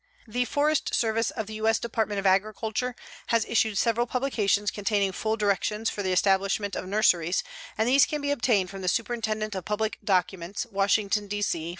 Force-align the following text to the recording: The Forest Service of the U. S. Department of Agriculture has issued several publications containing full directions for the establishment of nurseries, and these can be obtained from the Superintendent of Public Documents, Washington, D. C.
The 0.27 0.45
Forest 0.45 0.95
Service 0.95 1.29
of 1.29 1.45
the 1.45 1.53
U. 1.53 1.67
S. 1.67 1.77
Department 1.77 2.17
of 2.17 2.25
Agriculture 2.25 2.95
has 3.27 3.45
issued 3.45 3.77
several 3.77 4.07
publications 4.07 4.71
containing 4.71 5.11
full 5.11 5.37
directions 5.37 5.91
for 5.91 6.01
the 6.01 6.11
establishment 6.11 6.75
of 6.75 6.87
nurseries, 6.87 7.43
and 7.77 7.87
these 7.87 8.07
can 8.07 8.19
be 8.19 8.31
obtained 8.31 8.71
from 8.71 8.81
the 8.81 8.87
Superintendent 8.87 9.53
of 9.53 9.63
Public 9.63 9.99
Documents, 10.03 10.65
Washington, 10.71 11.27
D. 11.27 11.43
C. 11.43 11.69